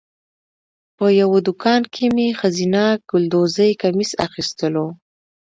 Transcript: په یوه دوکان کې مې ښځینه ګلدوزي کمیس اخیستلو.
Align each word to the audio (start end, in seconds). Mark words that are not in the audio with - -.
په 0.97 1.05
یوه 1.21 1.37
دوکان 1.47 1.81
کې 1.93 2.05
مې 2.15 2.27
ښځینه 2.39 2.83
ګلدوزي 3.09 3.69
کمیس 3.81 4.11
اخیستلو. 4.27 4.87